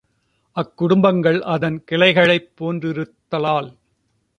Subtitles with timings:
[0.57, 3.71] அக் குடும்பங்கள் அதன் கிளைகளைப் போன் றிருத்தலால்